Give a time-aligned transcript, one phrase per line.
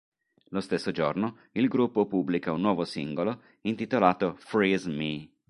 [0.47, 5.29] Lo stesso giorno il gruppo pubblica un nuovo singolo intitolato "Freeze Me".